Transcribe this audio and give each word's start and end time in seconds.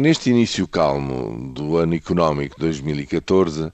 Neste 0.00 0.30
início 0.30 0.68
calmo 0.68 1.52
do 1.52 1.76
ano 1.76 1.92
económico 1.92 2.54
2014, 2.60 3.72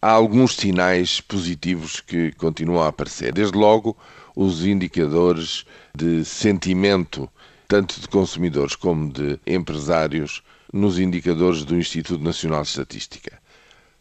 há 0.00 0.08
alguns 0.08 0.54
sinais 0.54 1.20
positivos 1.20 2.00
que 2.00 2.30
continuam 2.34 2.84
a 2.84 2.86
aparecer. 2.90 3.32
Desde 3.32 3.58
logo, 3.58 3.96
os 4.36 4.64
indicadores 4.64 5.64
de 5.92 6.24
sentimento, 6.24 7.28
tanto 7.66 8.00
de 8.00 8.06
consumidores 8.06 8.76
como 8.76 9.12
de 9.12 9.36
empresários, 9.44 10.44
nos 10.72 10.96
indicadores 11.00 11.64
do 11.64 11.76
Instituto 11.76 12.22
Nacional 12.22 12.62
de 12.62 12.68
Estatística. 12.68 13.36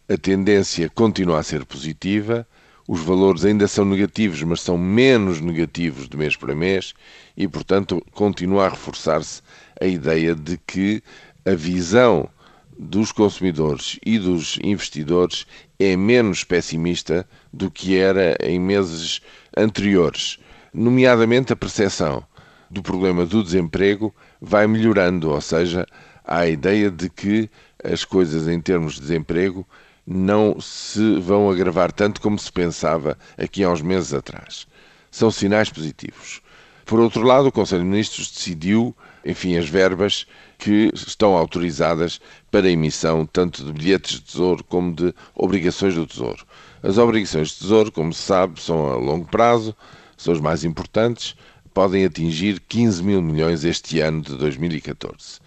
A 0.07 0.15
tendência 0.15 0.87
continua 0.91 1.39
a 1.39 1.43
ser 1.43 1.65
positiva, 1.65 2.47
os 2.87 3.01
valores 3.01 3.45
ainda 3.45 3.67
são 3.67 3.83
negativos, 3.83 4.43
mas 4.43 4.61
são 4.61 4.77
menos 4.77 5.41
negativos 5.41 6.07
de 6.07 6.17
mês 6.17 6.35
para 6.35 6.53
mês 6.53 6.93
e, 7.35 7.47
portanto, 7.47 7.99
continua 8.11 8.67
a 8.67 8.69
reforçar-se 8.69 9.41
a 9.81 9.87
ideia 9.87 10.35
de 10.35 10.57
que 10.67 11.01
a 11.45 11.53
visão 11.55 12.29
dos 12.77 13.11
consumidores 13.11 13.99
e 14.05 14.17
dos 14.17 14.57
investidores 14.63 15.45
é 15.79 15.95
menos 15.95 16.43
pessimista 16.43 17.27
do 17.51 17.69
que 17.69 17.97
era 17.97 18.35
em 18.41 18.59
meses 18.59 19.21
anteriores. 19.55 20.39
Nomeadamente, 20.73 21.53
a 21.53 21.55
percepção 21.55 22.23
do 22.69 22.81
problema 22.81 23.25
do 23.25 23.43
desemprego 23.43 24.13
vai 24.41 24.65
melhorando, 24.65 25.29
ou 25.29 25.41
seja, 25.41 25.85
há 26.23 26.39
a 26.39 26.49
ideia 26.49 26.89
de 26.89 27.09
que 27.09 27.49
as 27.83 28.03
coisas 28.03 28.47
em 28.47 28.59
termos 28.59 28.95
de 28.95 29.01
desemprego 29.01 29.67
não 30.05 30.59
se 30.59 31.19
vão 31.19 31.49
agravar 31.49 31.91
tanto 31.91 32.19
como 32.19 32.37
se 32.39 32.51
pensava 32.51 33.17
aqui 33.37 33.63
há 33.63 33.69
uns 33.69 33.81
meses 33.81 34.13
atrás. 34.13 34.67
São 35.11 35.29
sinais 35.29 35.69
positivos. 35.69 36.41
Por 36.85 36.99
outro 36.99 37.23
lado, 37.23 37.47
o 37.47 37.51
Conselho 37.51 37.83
de 37.83 37.87
Ministros 37.87 38.31
decidiu, 38.31 38.95
enfim, 39.25 39.57
as 39.57 39.67
verbas 39.67 40.25
que 40.57 40.91
estão 40.93 41.35
autorizadas 41.35 42.19
para 42.51 42.67
a 42.67 42.71
emissão 42.71 43.25
tanto 43.25 43.63
de 43.63 43.71
bilhetes 43.71 44.15
de 44.15 44.21
tesouro 44.21 44.63
como 44.63 44.93
de 44.93 45.13
obrigações 45.35 45.95
do 45.95 46.05
tesouro. 46.05 46.45
As 46.81 46.97
obrigações 46.97 47.49
de 47.49 47.59
tesouro, 47.59 47.91
como 47.91 48.13
se 48.13 48.21
sabe, 48.21 48.61
são 48.61 48.91
a 48.91 48.95
longo 48.95 49.25
prazo, 49.25 49.75
são 50.17 50.33
as 50.33 50.39
mais 50.39 50.63
importantes, 50.63 51.35
podem 51.73 52.05
atingir 52.05 52.59
15 52.59 53.03
mil 53.03 53.21
milhões 53.21 53.63
este 53.63 53.99
ano 53.99 54.21
de 54.21 54.37
2014 54.37 55.41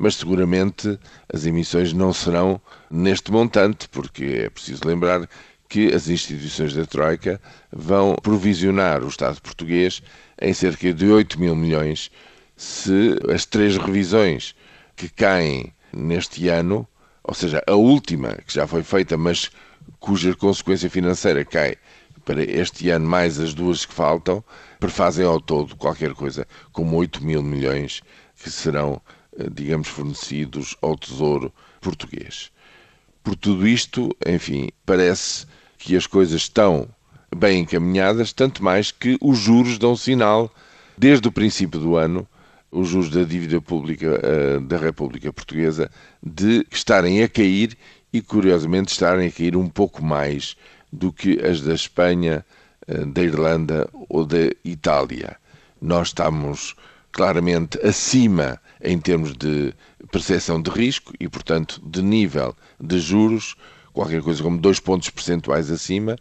mas 0.00 0.14
seguramente 0.14 0.96
as 1.30 1.44
emissões 1.44 1.92
não 1.92 2.12
serão 2.12 2.60
neste 2.88 3.32
montante, 3.32 3.88
porque 3.88 4.24
é 4.44 4.48
preciso 4.48 4.86
lembrar 4.86 5.28
que 5.68 5.92
as 5.92 6.08
instituições 6.08 6.72
da 6.72 6.86
Troika 6.86 7.40
vão 7.70 8.14
provisionar 8.14 9.02
o 9.02 9.08
Estado 9.08 9.42
português 9.42 10.00
em 10.40 10.54
cerca 10.54 10.94
de 10.94 11.06
8 11.06 11.38
mil 11.38 11.54
milhões 11.56 12.10
se 12.58 13.16
as 13.32 13.46
três 13.46 13.76
revisões 13.76 14.54
que 14.96 15.08
caem 15.08 15.72
neste 15.92 16.48
ano, 16.48 16.86
ou 17.22 17.32
seja, 17.32 17.62
a 17.66 17.74
última 17.74 18.34
que 18.44 18.52
já 18.52 18.66
foi 18.66 18.82
feita, 18.82 19.16
mas 19.16 19.50
cuja 20.00 20.34
consequência 20.34 20.90
financeira 20.90 21.44
cai 21.44 21.76
para 22.24 22.42
este 22.42 22.90
ano 22.90 23.08
mais 23.08 23.38
as 23.38 23.54
duas 23.54 23.86
que 23.86 23.94
faltam, 23.94 24.42
prefazem 24.80 25.24
ao 25.24 25.40
todo 25.40 25.76
qualquer 25.76 26.12
coisa 26.14 26.46
como 26.72 26.96
8 26.96 27.24
mil 27.24 27.42
milhões 27.42 28.02
que 28.36 28.50
serão 28.50 29.00
eh, 29.38 29.48
digamos, 29.50 29.86
fornecidos 29.86 30.76
ao 30.82 30.96
Tesouro 30.96 31.52
português. 31.80 32.50
Por 33.22 33.36
tudo 33.36 33.68
isto, 33.68 34.10
enfim, 34.26 34.70
parece 34.84 35.46
que 35.78 35.96
as 35.96 36.08
coisas 36.08 36.42
estão 36.42 36.88
bem 37.34 37.60
encaminhadas, 37.60 38.32
tanto 38.32 38.64
mais 38.64 38.90
que 38.90 39.16
os 39.20 39.38
juros 39.38 39.78
dão 39.78 39.94
sinal, 39.94 40.52
desde 40.96 41.28
o 41.28 41.32
princípio 41.32 41.78
do 41.78 41.94
ano, 41.96 42.26
os 42.70 42.88
juros 42.88 43.10
da 43.10 43.22
dívida 43.22 43.60
pública 43.60 44.20
uh, 44.20 44.60
da 44.60 44.76
República 44.76 45.32
Portuguesa, 45.32 45.90
de 46.22 46.66
estarem 46.70 47.22
a 47.22 47.28
cair 47.28 47.76
e, 48.12 48.20
curiosamente, 48.20 48.92
estarem 48.92 49.28
a 49.28 49.32
cair 49.32 49.56
um 49.56 49.68
pouco 49.68 50.04
mais 50.04 50.56
do 50.92 51.12
que 51.12 51.40
as 51.44 51.60
da 51.60 51.74
Espanha, 51.74 52.44
uh, 52.86 53.06
da 53.06 53.22
Irlanda 53.22 53.88
ou 54.08 54.24
da 54.24 54.50
Itália. 54.64 55.36
Nós 55.80 56.08
estamos 56.08 56.74
claramente 57.12 57.78
acima 57.84 58.60
em 58.82 58.98
termos 58.98 59.32
de 59.32 59.72
percepção 60.12 60.60
de 60.60 60.70
risco 60.70 61.12
e, 61.18 61.28
portanto, 61.28 61.80
de 61.84 62.02
nível 62.02 62.54
de 62.80 62.98
juros, 62.98 63.56
qualquer 63.92 64.22
coisa 64.22 64.42
como 64.42 64.58
dois 64.58 64.78
pontos 64.78 65.10
percentuais 65.10 65.70
acima. 65.70 66.16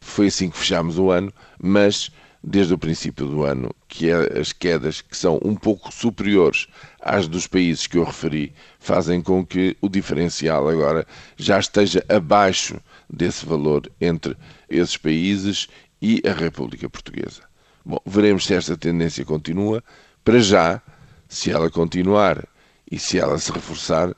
Foi 0.00 0.28
assim 0.28 0.50
que 0.50 0.58
fechámos 0.58 0.98
o 0.98 1.10
ano, 1.10 1.32
mas 1.60 2.10
desde 2.42 2.72
o 2.72 2.78
princípio 2.78 3.26
do 3.26 3.42
ano, 3.42 3.74
que 3.88 4.10
é 4.10 4.38
as 4.38 4.52
quedas 4.52 5.00
que 5.00 5.16
são 5.16 5.40
um 5.44 5.54
pouco 5.54 5.92
superiores 5.92 6.66
às 7.00 7.26
dos 7.26 7.46
países 7.46 7.86
que 7.86 7.98
eu 7.98 8.04
referi, 8.04 8.52
fazem 8.78 9.20
com 9.20 9.44
que 9.44 9.76
o 9.80 9.88
diferencial 9.88 10.68
agora 10.68 11.06
já 11.36 11.58
esteja 11.58 12.04
abaixo 12.08 12.80
desse 13.10 13.44
valor 13.44 13.90
entre 14.00 14.36
esses 14.68 14.96
países 14.96 15.68
e 16.00 16.22
a 16.26 16.32
República 16.32 16.88
Portuguesa. 16.88 17.42
Bom, 17.84 17.98
veremos 18.06 18.46
se 18.46 18.54
esta 18.54 18.76
tendência 18.76 19.24
continua. 19.24 19.82
Para 20.24 20.38
já, 20.40 20.82
se 21.28 21.50
ela 21.50 21.70
continuar 21.70 22.46
e 22.90 22.98
se 22.98 23.18
ela 23.18 23.38
se 23.38 23.50
reforçar, 23.50 24.14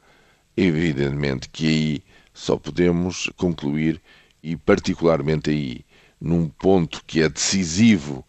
evidentemente 0.56 1.48
que 1.48 1.66
aí 1.66 2.02
só 2.34 2.56
podemos 2.56 3.30
concluir, 3.36 4.00
e 4.42 4.56
particularmente 4.56 5.50
aí, 5.50 5.84
num 6.20 6.48
ponto 6.48 7.02
que 7.06 7.22
é 7.22 7.28
decisivo 7.28 8.24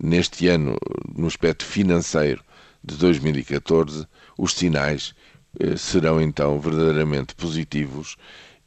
neste 0.00 0.48
ano, 0.48 0.76
no 1.14 1.26
aspecto 1.26 1.64
financeiro 1.64 2.42
de 2.82 2.96
2014, 2.96 4.06
os 4.38 4.54
sinais 4.54 5.14
eh, 5.58 5.76
serão 5.76 6.20
então 6.20 6.58
verdadeiramente 6.60 7.34
positivos 7.34 8.16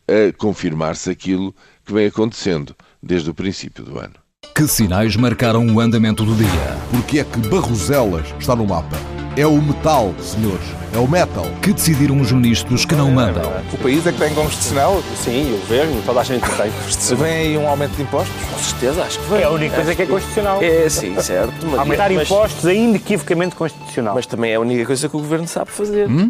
a 0.07 0.33
confirmar-se 0.37 1.09
aquilo 1.09 1.55
que 1.85 1.93
vem 1.93 2.07
acontecendo 2.07 2.75
desde 3.01 3.29
o 3.29 3.33
princípio 3.33 3.83
do 3.83 3.97
ano. 3.97 4.15
Que 4.55 4.67
sinais 4.67 5.15
marcaram 5.15 5.65
o 5.67 5.79
andamento 5.79 6.23
do 6.23 6.35
dia? 6.35 6.77
Porque 6.91 7.19
é 7.19 7.23
que 7.23 7.39
Barroselas 7.47 8.27
está 8.39 8.55
no 8.55 8.67
mapa? 8.67 9.12
É 9.35 9.47
o 9.47 9.59
metal, 9.59 10.13
senhores. 10.19 10.61
É 10.93 10.97
o 10.99 11.07
metal. 11.07 11.47
Que 11.59 11.73
decidiram 11.73 12.21
os 12.21 12.31
ministros 12.31 12.85
que 12.85 12.93
não 12.93 13.09
mandam? 13.09 13.51
O 13.73 13.77
país 13.79 14.05
é 14.05 14.11
que 14.11 14.19
tem 14.19 14.31
constitucional? 14.31 15.01
Sim, 15.23 15.55
o 15.55 15.57
governo, 15.57 16.03
toda 16.05 16.19
a 16.19 16.23
gente 16.23 16.43
tem 16.51 16.71
constitucional. 16.71 17.23
Vem 17.25 17.33
aí 17.33 17.57
um 17.57 17.67
aumento 17.67 17.95
de 17.95 18.03
impostos? 18.03 18.35
Com 18.51 18.59
certeza, 18.59 19.01
acho 19.01 19.17
que 19.17 19.29
vem. 19.31 19.41
É 19.41 19.45
a 19.45 19.49
única 19.49 19.75
coisa 19.75 19.95
que 19.95 20.01
é 20.03 20.05
constitucional. 20.05 20.61
É, 20.61 20.87
sim, 20.87 21.19
certo. 21.19 21.65
Mas, 21.65 21.79
Aumentar 21.79 22.11
impostos 22.11 22.63
é 22.67 22.75
inequivocamente 22.75 23.55
constitucional. 23.55 24.13
Mas 24.13 24.27
também 24.27 24.51
é 24.51 24.55
a 24.55 24.59
única 24.59 24.85
coisa 24.85 25.09
que 25.09 25.15
o 25.15 25.19
governo 25.19 25.47
sabe 25.47 25.71
fazer. 25.71 26.07
Hum? 26.07 26.29